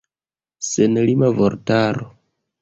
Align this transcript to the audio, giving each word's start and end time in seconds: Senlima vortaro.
Senlima 0.69 1.29
vortaro. 1.41 2.09